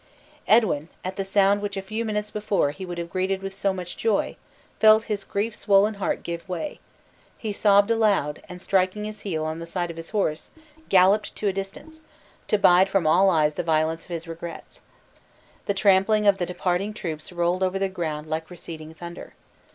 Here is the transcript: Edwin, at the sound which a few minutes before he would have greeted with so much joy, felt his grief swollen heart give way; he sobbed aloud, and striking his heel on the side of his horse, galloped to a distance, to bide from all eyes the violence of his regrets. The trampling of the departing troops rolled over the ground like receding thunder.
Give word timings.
Edwin, 0.47 0.89
at 1.05 1.15
the 1.15 1.23
sound 1.23 1.61
which 1.61 1.77
a 1.77 1.81
few 1.83 2.03
minutes 2.05 2.31
before 2.31 2.71
he 2.71 2.87
would 2.87 2.97
have 2.97 3.11
greeted 3.11 3.43
with 3.43 3.53
so 3.53 3.71
much 3.71 3.95
joy, 3.97 4.35
felt 4.79 5.03
his 5.03 5.23
grief 5.23 5.55
swollen 5.55 5.93
heart 6.01 6.23
give 6.23 6.49
way; 6.49 6.79
he 7.37 7.53
sobbed 7.53 7.91
aloud, 7.91 8.41
and 8.49 8.59
striking 8.63 9.05
his 9.05 9.19
heel 9.21 9.45
on 9.45 9.59
the 9.59 9.67
side 9.67 9.91
of 9.91 9.97
his 9.97 10.09
horse, 10.09 10.49
galloped 10.89 11.35
to 11.35 11.47
a 11.47 11.53
distance, 11.53 12.01
to 12.47 12.57
bide 12.57 12.89
from 12.89 13.05
all 13.05 13.29
eyes 13.29 13.53
the 13.53 13.61
violence 13.63 14.05
of 14.05 14.09
his 14.09 14.27
regrets. 14.27 14.81
The 15.67 15.75
trampling 15.75 16.25
of 16.25 16.39
the 16.39 16.47
departing 16.47 16.95
troops 16.95 17.31
rolled 17.31 17.61
over 17.61 17.77
the 17.77 17.87
ground 17.87 18.25
like 18.25 18.49
receding 18.49 18.95
thunder. 18.95 19.35